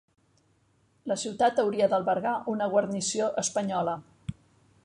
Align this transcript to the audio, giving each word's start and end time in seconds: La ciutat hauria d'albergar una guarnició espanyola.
La 1.11 1.17
ciutat 1.25 1.61
hauria 1.65 1.89
d'albergar 1.93 2.33
una 2.57 2.71
guarnició 2.75 3.29
espanyola. 3.47 3.99